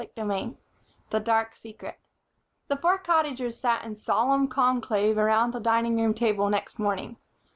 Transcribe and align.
CHAPTER 0.01 0.25
VI 0.25 0.55
The 1.11 1.19
Dark 1.19 1.53
Secret 1.53 1.99
THE 2.69 2.75
four 2.75 2.97
Cottagers 2.97 3.59
sat 3.59 3.85
in 3.85 3.95
solemn 3.95 4.47
conclave 4.47 5.15
round 5.17 5.53
the 5.53 5.59
dining 5.59 5.95
room 5.97 6.15
table 6.15 6.49
next 6.49 6.79
morning. 6.79 7.17